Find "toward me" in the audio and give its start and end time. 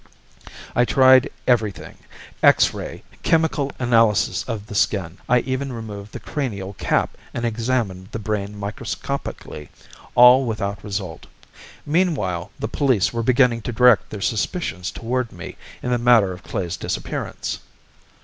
14.89-15.55